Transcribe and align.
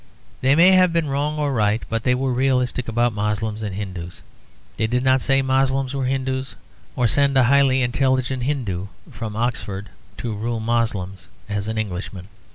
They 0.41 0.55
may 0.55 0.71
have 0.71 0.91
been 0.91 1.09
wrong 1.09 1.37
or 1.37 1.53
right 1.53 1.83
but 1.87 2.01
they 2.01 2.15
were 2.15 2.33
realistic 2.33 2.87
about 2.87 3.13
Moslems 3.13 3.61
and 3.61 3.75
Hindoos; 3.75 4.23
they 4.77 4.87
did 4.87 5.03
not 5.03 5.21
say 5.21 5.43
Moslems 5.43 5.93
were 5.93 6.07
Hindoos, 6.07 6.55
or 6.95 7.05
send 7.07 7.37
a 7.37 7.43
highly 7.43 7.83
intelligent 7.83 8.41
Hindoo 8.41 8.87
from 9.11 9.35
Oxford 9.35 9.89
to 10.17 10.33
rule 10.33 10.59
Moslems 10.59 11.27
as 11.47 11.67
an 11.67 11.77
Englishman. 11.77 12.29